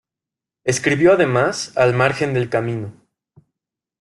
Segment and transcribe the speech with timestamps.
[0.63, 2.91] Escribió además "Al margen del camino.